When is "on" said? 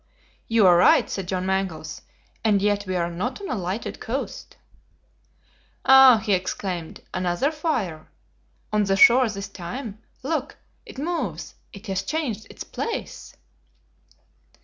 3.39-3.49, 8.73-8.83